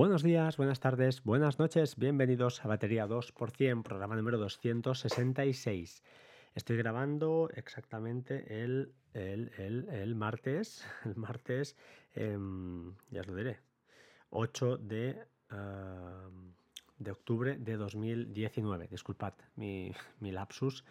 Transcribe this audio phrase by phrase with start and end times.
[0.00, 6.02] Buenos días, buenas tardes, buenas noches, bienvenidos a Batería 2%, programa número 266.
[6.54, 11.76] Estoy grabando exactamente el, el, martes, el martes,
[12.14, 13.58] em, ya os lo diré,
[14.30, 15.22] 8 de,
[16.96, 18.88] de octubre de 2019.
[18.88, 20.82] Disculpad mi, mi lapsus.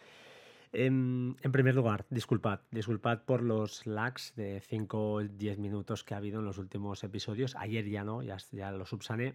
[0.72, 6.18] En, primer lugar, disculpad, disculpad por los lags de 5 o 10 minutos que ha
[6.18, 7.56] habido en los últimos episodios.
[7.56, 9.34] Ayer ya no, ya, lo subsané.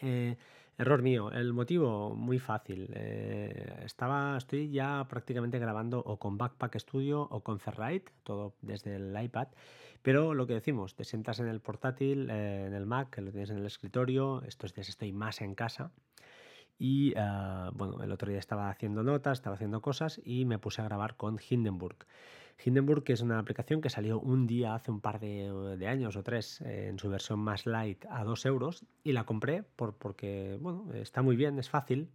[0.00, 0.36] Eh,
[0.78, 2.90] error mío, el motivo muy fácil.
[2.94, 8.96] Eh, estaba, estoy ya prácticamente grabando o con Backpack Studio o con Ferrite, todo desde
[8.96, 9.48] el iPad.
[10.00, 13.50] Pero lo que decimos, te sientas en el portátil, eh, en el Mac, lo tienes
[13.50, 14.42] en el escritorio.
[14.42, 15.92] Estos días estoy más en casa.
[16.78, 20.82] Y ah, bueno, el otro día estaba haciendo notas, estaba haciendo cosas y me puse
[20.82, 22.06] a grabar con Hindenburg.
[22.64, 26.60] Hindenburg es una aplicación que salió un día hace un par de, años o tres
[26.60, 30.86] eh, en su versión más light a 2 euros y la compré por, porque bueno,
[30.94, 32.10] está muy bien, es fácil.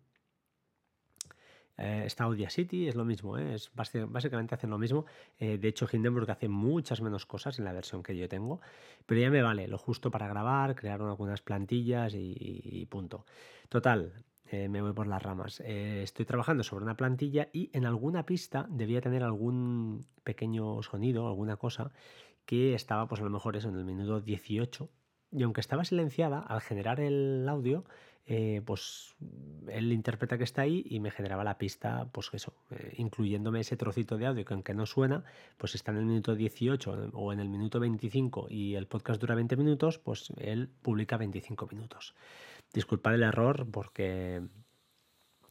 [1.81, 3.53] Eh, está Audacity, es lo mismo, ¿eh?
[3.55, 5.05] es básicamente hacen lo mismo.
[5.39, 8.59] Eh, de hecho, Hindenburg hace muchas menos cosas en la versión que yo tengo,
[9.05, 13.25] pero ya me vale lo justo para grabar, crear algunas plantillas y punto.
[13.69, 14.11] Total,
[14.51, 15.61] eh, me voy por las ramas.
[15.65, 21.27] Eh, estoy trabajando sobre una plantilla y en alguna pista debía tener algún pequeño sonido,
[21.27, 21.91] alguna cosa
[22.45, 24.89] que estaba, pues a lo mejor eso, en el minuto 18.
[25.31, 27.85] Y aunque estaba silenciada, al generar el audio,
[28.25, 29.15] eh, pues
[29.67, 32.53] él interpreta que está ahí y me generaba la pista, pues eso,
[32.97, 35.23] incluyéndome ese trocito de audio que aunque no suena,
[35.57, 39.35] pues está en el minuto 18 o en el minuto 25 y el podcast dura
[39.35, 42.15] 20 minutos, pues él publica 25 minutos.
[42.73, 44.41] Disculpad el error porque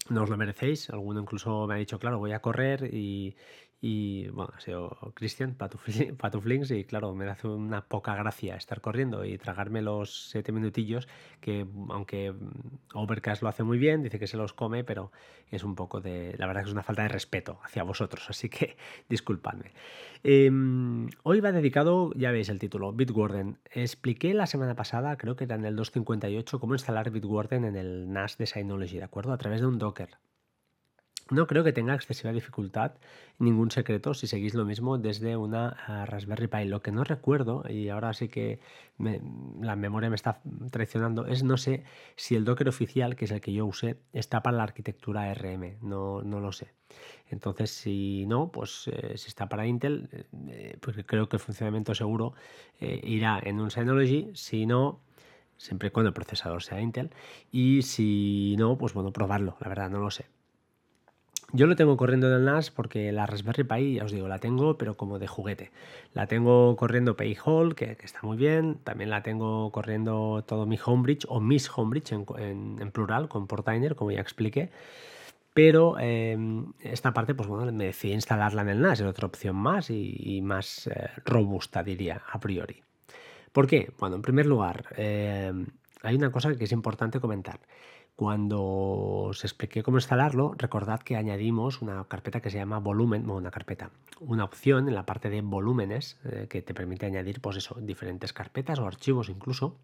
[0.08, 0.91] no os lo merecéis.
[0.91, 3.36] Alguno incluso me ha dicho, claro, voy a correr y,
[3.80, 9.24] y bueno, ha sido Cristian Patuflings y claro, me hace una poca gracia estar corriendo
[9.24, 11.06] y tragarme los siete minutillos
[11.40, 12.34] que aunque
[12.92, 15.12] Overcast lo hace muy bien, dice que se los come, pero
[15.50, 18.48] es un poco de, la verdad que es una falta de respeto hacia vosotros, así
[18.48, 18.77] que
[19.08, 19.72] disculpadme.
[20.24, 23.58] Em, hoy va dedicado, ya veis el título, Bitwarden.
[23.70, 28.12] Expliqué la semana pasada, creo que era en el 258, cómo instalar Bitwarden en el
[28.12, 29.33] NAS de Synology, ¿de acuerdo?
[29.33, 30.18] A través de un Docker.
[31.30, 32.92] No creo que tenga excesiva dificultad,
[33.39, 36.64] ningún secreto, si seguís lo mismo desde una ah, Raspberry Pi.
[36.64, 38.61] Lo que no recuerdo, y ahora sí que
[38.98, 40.40] la memoria me está
[40.70, 41.84] traicionando, es no sé
[42.17, 45.78] si el Docker oficial, que es el que yo usé, está para la arquitectura RM.
[45.83, 46.72] No, no lo sé.
[47.30, 50.08] Entonces, si no, pues eh, si está para Intel,
[50.48, 52.33] eh, porque creo que el funcionamiento seguro
[52.80, 54.30] eh, irá en un Synology.
[54.34, 55.00] Si no,
[55.58, 57.11] siempre cuando el procesador sea Intel.
[57.52, 59.56] Y si no, pues bueno, probarlo.
[59.61, 60.27] La verdad, no lo sé.
[61.53, 64.39] Yo lo tengo corriendo en el NAS porque la Raspberry Pi, ya os digo, la
[64.39, 65.70] tengo, pero como de juguete.
[66.13, 68.77] La tengo corriendo Pi Hall, que, está muy bien.
[68.85, 74.11] También la tengo corriendo todo mi Homebridge o Miss Homebridge en, plural, con Portainer, como
[74.11, 74.70] ya expliqué.
[75.55, 79.57] Pero em, esta parte, pues bueno, me decidí instalarla en el NAS, es otra opción
[79.57, 82.83] más y, más eh, robusta, diría, a priori.
[83.53, 83.91] ¿Por qué?
[83.98, 85.67] Bueno, en primer lugar, em,
[86.03, 87.59] hay una cosa que es importante comentar.
[88.18, 88.61] Cuando
[89.30, 93.52] os expliqué cómo instalarlo, recordad que añadimos una carpeta que se llama volumen, bueno, una
[93.52, 97.77] carpeta, una opción en la parte de volúmenes eh, que te permite añadir, pues eso,
[97.80, 99.77] diferentes carpetas o archivos incluso.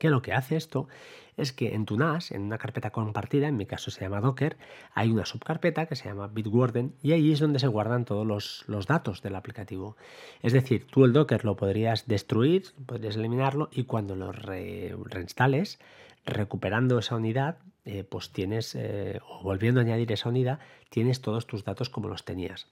[0.00, 0.88] Que lo que hace esto
[1.36, 4.56] es que en tu NAS, en una carpeta compartida, en mi caso se llama Docker,
[4.92, 8.26] hay una subcarpeta que se llama Bitwarden y ahí es donde se guardan todos
[8.66, 9.96] los, datos del aplicativo.
[10.42, 15.78] Es decir, tú el Docker lo podrías destruir, podrías eliminarlo y cuando lo reinstales,
[16.24, 20.58] recuperando esa unidad, eh, pues tienes, eh, o volviendo a añadir esa unidad,
[20.90, 22.68] tienes todos tus datos como los tenías.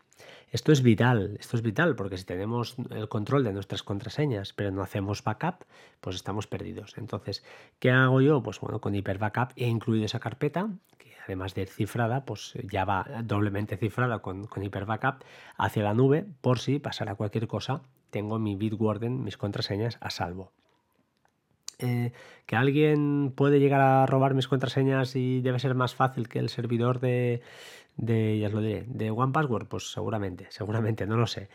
[0.50, 4.70] Esto es vital, esto es vital, porque si tenemos el control de nuestras contraseñas, pero
[4.70, 5.64] no hacemos backup,
[6.00, 6.96] pues estamos perdidos.
[6.98, 7.42] Entonces,
[7.78, 8.42] ¿qué hago yo?
[8.42, 12.84] Pues bueno, con Hyper Backup he incluido esa carpeta, que además de cifrada, pues ya
[12.84, 15.24] va doblemente cifrada con, con Hyper Backup
[15.56, 20.52] hacia la nube, por si pasara cualquier cosa, tengo mi Bitwarden, mis contraseñas a salvo.
[21.80, 22.12] Eh,
[22.46, 26.48] que alguien puede llegar a robar mis contraseñas y debe ser más fácil que el
[26.48, 27.40] servidor de,
[27.96, 31.48] de ya os lo diré, de One Password, pues seguramente, seguramente, no lo sé.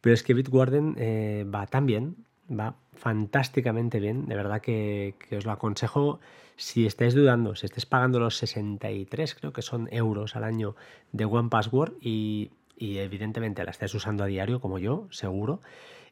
[0.00, 2.16] Pero es que Bitwarden eh, va tan bien,
[2.50, 6.18] va fantásticamente bien, de verdad que, os lo aconsejo
[6.56, 10.74] si estáis dudando, si estáis pagando los 63, creo que son euros al año
[11.12, 15.60] de One Password y, y evidentemente la estáis usando a diario como yo, seguro.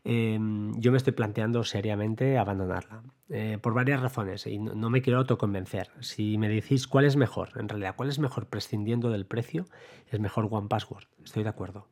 [0.08, 3.03] Em, yo me estoy planteando seriamente abandonarla.
[3.29, 5.88] Eh, por varias razones y no, me quiero autoconvencer.
[5.99, 9.64] Si me decís cuál es mejor, en realidad, cuál es mejor prescindiendo del precio,
[10.08, 11.06] es mejor One Password.
[11.25, 11.88] Estoy de acuerdo.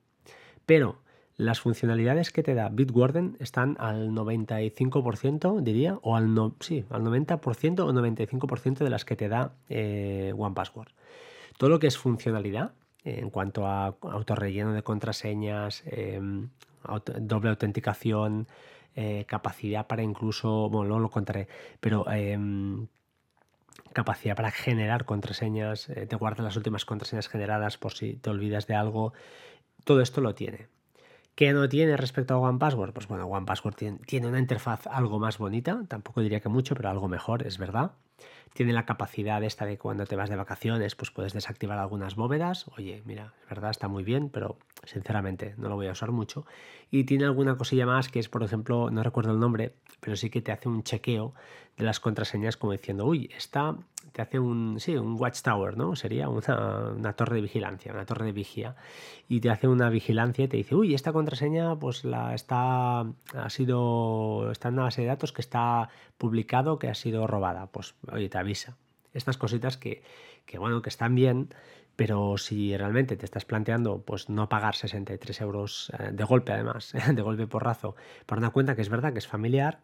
[0.64, 1.00] Pero
[1.36, 7.02] las funcionalidades que te da Bitwarden están al 95%, diría, o al, no, sí, al
[7.02, 10.92] 90% o 95% de las que te da eh, OnePassword.
[11.58, 15.82] Todo lo que es funcionalidad, en cuanto a autorrelleno de contraseñas,
[17.20, 18.46] doble autenticación,
[18.96, 21.48] eh, capacidad para incluso, bueno, luego lo contaré,
[21.80, 22.86] pero em,
[23.92, 28.66] capacidad para generar contraseñas, eh, te guarda las últimas contraseñas generadas por si te olvidas
[28.66, 29.12] de algo,
[29.84, 30.68] todo esto lo tiene.
[31.34, 32.92] ¿Qué no tiene respecto a OnePassword?
[32.92, 33.74] Pues bueno, OnePassword
[34.06, 37.92] tiene una interfaz algo más bonita, tampoco diría que mucho, pero algo mejor, es verdad.
[38.52, 42.66] Tiene la capacidad esta de cuando te vas de vacaciones, pues puedes desactivar algunas bóvedas.
[42.76, 46.46] Oye, mira, es verdad, está muy bien, pero sinceramente no lo voy a usar mucho.
[46.90, 50.30] Y tiene alguna cosilla más que es, por ejemplo, no recuerdo el nombre, pero sí
[50.30, 51.34] que te hace un chequeo
[51.76, 53.76] de las contraseñas como diciendo, uy, esta
[54.14, 55.96] te hace un, sí, un watchtower, ¿no?
[55.96, 58.76] Sería una, torre de vigilancia, una torre de vigía.
[59.28, 63.50] Y te hace una vigilancia y te dice, uy, esta contraseña pues la está, ha
[63.50, 67.66] sido, está en una base de datos que está publicado que ha sido robada.
[67.66, 68.76] Pues, oye, te avisa.
[69.12, 70.04] Estas cositas que,
[70.46, 71.48] que bueno, que están bien,
[71.96, 76.92] pero si realmente te estás planteando pues no pagar 63 euros eh, de golpe además,
[77.12, 77.96] de golpe porrazo,
[78.26, 79.80] para una cuenta que es verdad que es familiar,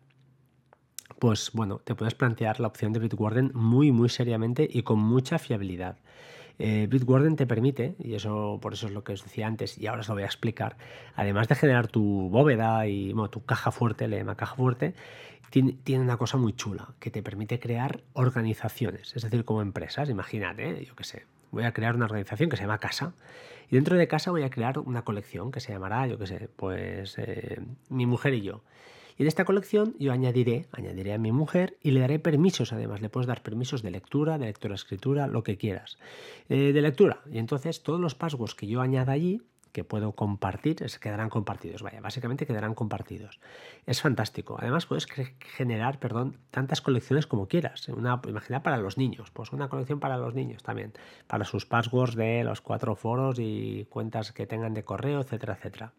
[1.19, 5.39] pues bueno, te puedes plantear la opción de Bitwarden muy muy seriamente y con mucha
[5.39, 5.97] fiabilidad.
[6.63, 9.87] Eh, Bitwarden te permite, y eso por eso es lo que os decía antes, y
[9.87, 10.77] ahora os lo voy a explicar,
[11.15, 14.95] además de generar tu bóveda y tu caja fuerte, le llama caja fuerte,
[15.49, 20.85] tiene, una cosa muy chula, que te permite crear organizaciones, es decir, como empresas, imagínate,
[20.85, 23.15] yo qué sé, voy a crear una organización que se llama Casa,
[23.71, 26.51] y dentro de Casa voy a crear una colección que se llamará, yo qué sé,
[26.57, 27.59] pues eh,
[27.89, 28.61] mi mujer y yo.
[29.19, 33.01] Y en esta colección yo añadiré, añadiré a mi mujer y le daré permisos además.
[33.01, 35.99] Le puedes dar permisos de lectura, de lectura-escritura, lo que quieras.
[36.49, 37.21] Eh, de lectura.
[37.31, 39.43] Y entonces todos los passwords que yo añada allí
[39.73, 43.41] que puedo compartir, es, quedarán compartidos, vaya, básicamente quedarán compartidos.
[43.87, 44.57] Es fantástico.
[44.59, 45.07] Además puedes
[45.57, 47.89] generar, perdón, tantas colecciones como quieras.
[47.89, 50.93] Una, imagina para los niños, pues una colección para los niños también,
[51.27, 55.93] para sus passwords de los cuatro foros y cuentas que tengan de correo, etcétera, etcétera.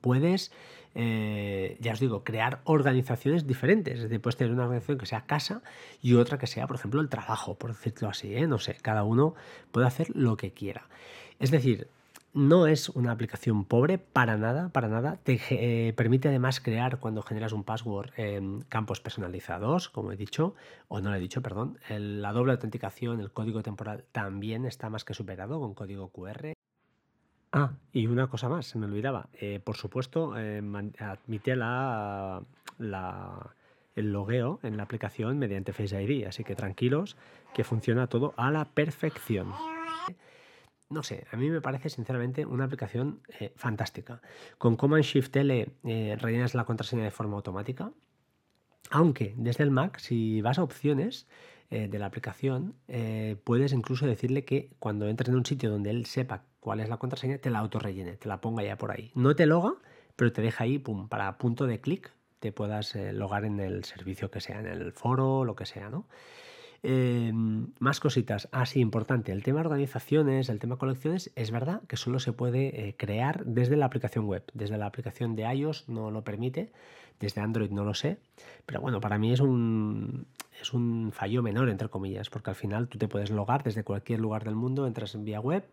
[0.00, 0.52] Puedes
[0.98, 4.00] eh, ya os digo, crear organizaciones diferentes.
[4.00, 5.62] Es puedes tener una organización que sea casa
[6.00, 8.34] y otra que sea, por ejemplo, el trabajo, por decirlo así.
[8.34, 8.46] ¿eh?
[8.46, 9.34] No sé, cada uno
[9.72, 10.88] puede hacer lo que quiera.
[11.38, 11.88] Es decir,
[12.32, 15.18] no es una aplicación pobre para nada, para nada.
[15.22, 18.12] Te eh, permite además crear cuando generas un password
[18.70, 20.54] campos personalizados, como he dicho,
[20.88, 21.78] o no lo he dicho, perdón.
[21.90, 26.56] la doble autenticación, el código temporal también está más que superado con código QR.
[27.58, 29.30] Ah, y una cosa más, se me olvidaba.
[29.32, 30.60] Eh, por supuesto, eh,
[30.98, 31.60] admite el
[34.12, 37.16] logueo en la aplicación mediante Face ID, así que tranquilos,
[37.54, 39.54] que funciona todo a la perfección.
[40.90, 44.20] No sé, a mí me parece sinceramente una aplicación eh, fantástica.
[44.58, 45.66] Con Command Shift L
[46.18, 47.90] rellenas la contraseña de forma automática,
[48.90, 51.26] aunque desde el Mac, si vas a opciones,
[51.70, 52.74] de la aplicación,
[53.44, 56.96] puedes incluso decirle que cuando entres en un sitio donde él sepa cuál es la
[56.96, 59.12] contraseña, te la autorrellene, te la ponga ya por ahí.
[59.14, 59.74] No te loga,
[60.16, 62.10] pero te deja ahí, para punto de clic,
[62.40, 65.90] te puedas eh, logar en el servicio que sea, en el foro, lo que sea,
[65.90, 66.06] ¿no?
[66.82, 68.48] Em, más cositas.
[68.52, 69.32] Ah, sí, importante.
[69.32, 73.76] El tema organizaciones, el tema colecciones, es verdad que solo se puede eh, crear desde
[73.76, 74.44] la aplicación web.
[74.52, 76.72] Desde la aplicación de iOS no lo permite,
[77.20, 78.18] desde Android no lo sé.
[78.64, 80.26] Pero bueno, para mí es un,
[80.60, 84.20] es un fallo menor, entre comillas, porque al final tú te puedes logar desde cualquier
[84.20, 85.64] lugar del mundo, entras en vía web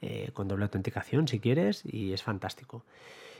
[0.00, 2.84] eh, con doble autenticación si quieres y es fantástico.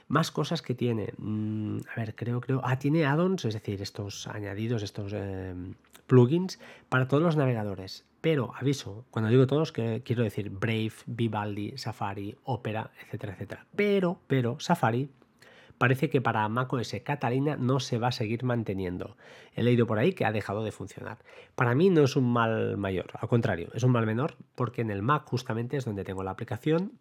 [0.09, 1.13] Más cosas que tiene.
[1.19, 2.61] Mm, a ver, creo, creo.
[2.65, 5.75] Ah, tiene add-ons, es decir, estos añadidos, estos em,
[6.07, 8.05] plugins para todos los navegadores.
[8.21, 13.67] Pero aviso, cuando digo todos, que quiero decir Brave, Vivaldi, Safari, Opera, etcétera, etcétera.
[13.77, 15.11] Pero, pero Safari
[15.79, 19.17] parece que para macOS Catalina no se va a seguir manteniendo.
[19.55, 21.19] He leído por ahí que ha dejado de funcionar.
[21.55, 24.91] Para mí no es un mal mayor, al contrario, es un mal menor porque en
[24.91, 26.93] el Mac justamente es donde tengo la aplicación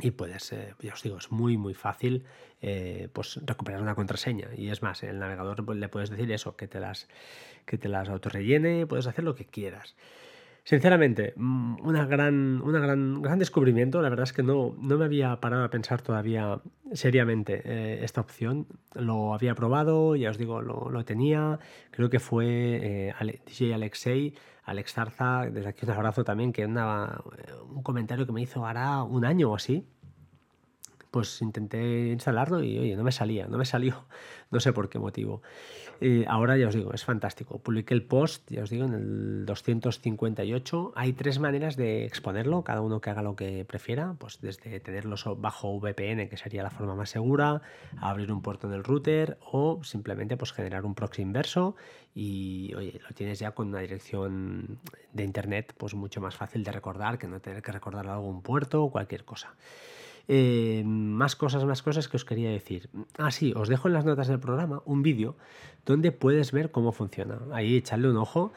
[0.00, 2.24] y puedes, eh, ya os digo, es muy muy fácil
[2.60, 4.48] eh, pues recuperar una contraseña.
[4.56, 7.08] Y es más, en el navegador pues, le puedes decir eso, que te las,
[7.66, 9.94] que te las autorrellene, puedes hacer lo que quieras.
[10.64, 14.00] Sinceramente, mm, una gran, una gran, gran descubrimiento.
[14.00, 16.60] La verdad es que no, no me había parado a pensar todavía
[16.92, 18.66] seriamente eh, esta opción.
[18.94, 21.58] Lo había probado, ya os digo, lo, lo tenía.
[21.90, 27.20] Creo que fue eh, DJ Alexei, Alex Zarza, desde aquí un abrazo también, que una,
[27.68, 29.84] un comentario que me hizo hará un año o así,
[31.12, 34.06] pues intenté instalarlo y oye, no me salía, no me salió,
[34.50, 35.42] no sé por qué motivo.
[36.00, 37.58] Eh, ahora ya os digo, es fantástico.
[37.58, 40.92] Publiqué el post, ya os digo, en el 258.
[40.96, 45.14] Hay tres maneras de exponerlo, cada uno que haga lo que prefiera, pues desde tenerlo
[45.36, 47.60] bajo VPN, que sería la forma más segura,
[48.00, 51.76] abrir un puerto en el router o simplemente pues generar un proxy inverso
[52.14, 54.80] y oye, lo tienes ya con una dirección
[55.12, 58.82] de internet pues mucho más fácil de recordar que no tener que recordar algún puerto
[58.82, 59.54] o cualquier cosa.
[60.28, 62.88] Eh, más cosas, más cosas que os quería decir.
[63.18, 65.36] Ah, sí, os dejo en las notas del programa un vídeo
[65.84, 67.40] donde puedes ver cómo funciona.
[67.52, 68.52] Ahí echarle un ojo.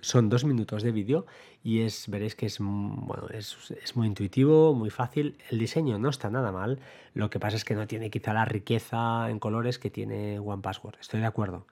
[0.00, 1.26] Son dos minutos de vídeo
[1.64, 5.36] y es, veréis que es, bueno, es, es, muy intuitivo, muy fácil.
[5.50, 6.78] El diseño no está nada mal.
[7.14, 10.62] Lo que pasa es que no tiene quizá la riqueza en colores que tiene One
[10.62, 10.96] Password.
[11.00, 11.66] Estoy de acuerdo.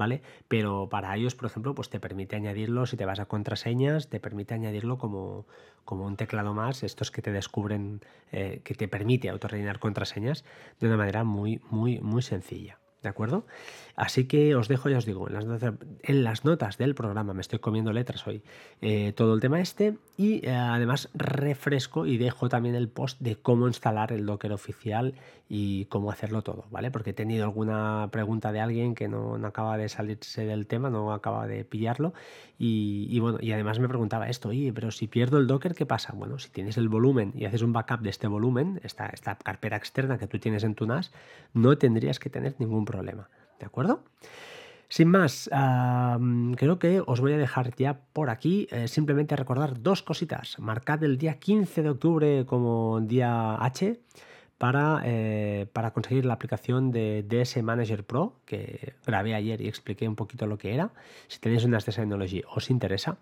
[0.00, 0.22] ¿Vale?
[0.48, 4.18] Pero para ellos, por ejemplo, pues te permite añadirlo, si te vas a contraseñas, te
[4.18, 5.46] permite añadirlo como,
[5.84, 8.00] como un teclado más, estos que te descubren,
[8.32, 10.44] eh, que te permite autorrellenar contraseñas
[10.80, 12.78] de una manera muy, muy, muy sencilla.
[13.02, 13.46] ¿De acuerdo?
[13.96, 17.32] Así que os dejo, ya os digo, en las notas, en las notas del programa,
[17.32, 18.42] me estoy comiendo letras hoy,
[18.82, 23.36] eh, todo el tema este y eh, además refresco y dejo también el post de
[23.36, 25.14] cómo instalar el Docker oficial
[25.48, 26.90] y cómo hacerlo todo, ¿vale?
[26.90, 31.12] Porque he tenido alguna pregunta de alguien que no, acaba de salirse del tema, no
[31.12, 32.12] acaba de pillarlo
[32.62, 36.12] y, bueno, y además me preguntaba esto, oye, pero si pierdo el Docker, ¿qué pasa?
[36.14, 39.76] Bueno, si tienes el volumen y haces un backup de este volumen, esta, esta carpeta
[39.76, 41.10] externa que tú tienes en tu NAS,
[41.54, 42.89] no tendrías que tener ningún problema.
[43.58, 44.04] ¿De acuerdo?
[44.88, 45.48] Sin más,
[46.56, 48.66] creo que os voy a dejar ya por aquí.
[48.72, 50.58] Eh, simplemente recordar dos cositas.
[50.58, 54.00] Marcad el día 15 de octubre como día H
[54.58, 60.08] para, eh, para conseguir la aplicación de DS Manager Pro, que grabé ayer y expliqué
[60.08, 60.90] un poquito lo que era.
[61.28, 63.16] Si tenéis una de Synology os interesa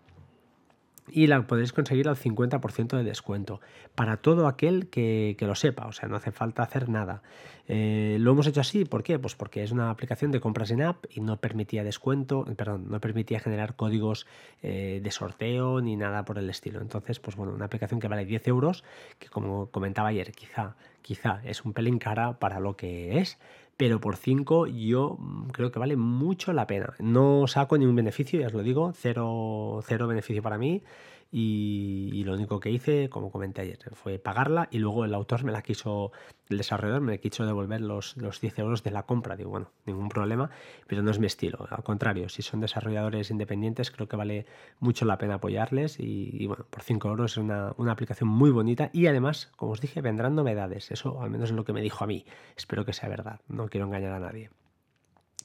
[1.12, 3.61] y la podéis conseguir al 50% de descuento
[3.95, 7.23] para todo aquel que, lo sepa, o sea, no hace falta hacer nada.
[7.67, 9.19] Eh, lo hemos hecho así, ¿por qué?
[9.19, 13.00] Pues porque es una aplicación de compras en app y no permitía descuento, perdón, no
[13.00, 14.27] permitía generar códigos
[14.62, 16.81] eh, de sorteo ni nada por el estilo.
[16.81, 18.85] Entonces, pues bueno, una aplicación que vale 10 euros,
[19.19, 23.38] que como comentaba ayer, quizá, quizá es un pelín cara para lo que es,
[23.78, 26.92] pero por 5 yo mm, creo que vale mucho la pena.
[26.99, 30.82] No saco ningún beneficio, ya os lo digo, cero, cero beneficio para mí.
[31.30, 35.52] Y, lo único que hice, como comenté ayer, fue pagarla y luego el autor me
[35.52, 36.12] la quiso,
[36.49, 39.37] el desarrollador me quiso devolver los, los 10 euros de la compra.
[39.37, 40.50] Digo, bueno, ningún problema,
[40.87, 41.66] pero no es mi estilo.
[41.70, 44.47] Al contrario, si son desarrolladores independientes, creo que vale
[44.80, 48.90] mucho la pena apoyarles y, bueno, por 5 euros es una, una, aplicación muy bonita
[48.92, 50.90] y además, como os dije, vendrán novedades.
[50.90, 52.25] Eso al menos es lo que me dijo a mí.
[52.56, 54.50] Espero que sea verdad, no quiero engañar a nadie.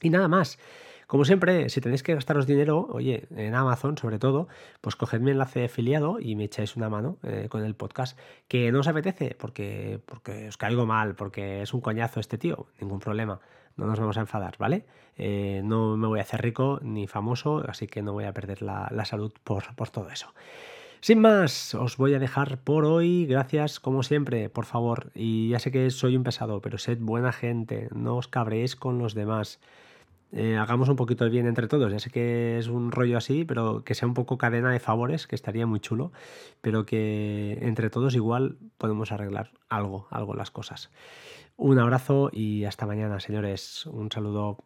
[0.02, 0.60] Y nada más.
[1.08, 4.48] Como siempre, si tenéis que gastaros dinero, oye, en Amazon sobre todo,
[4.82, 8.18] pues coged mi enlace de afiliado y me echáis una mano eh, con el podcast.
[8.48, 12.68] Que no os apetece porque, porque os caigo mal, porque es un coñazo este tío,
[12.80, 13.40] ningún problema.
[13.76, 14.86] No nos vamos a enfadar, ¿vale?
[15.18, 18.62] Eh, no me voy a hacer rico ni famoso, así que no voy a perder
[18.62, 20.34] la, salud por, por todo eso.
[21.04, 23.26] Sin más, os voy a dejar por hoy.
[23.26, 25.12] Gracias, como siempre, por favor.
[25.14, 27.90] Y ya sé que soy un pesado, pero sed buena gente.
[27.94, 29.60] No os cabréis con los demás.
[30.36, 31.92] Eh, hagamos un poquito de bien entre todos.
[31.92, 35.28] Ya sé que es un rollo así, pero que sea un poco cadena de favores,
[35.28, 36.12] que estaría muy chulo,
[36.62, 40.90] pero que entre todos igual podemos arreglar algo, algo las cosas.
[41.56, 43.86] Un abrazo y hasta mañana, señores.
[43.86, 44.58] Un saludo.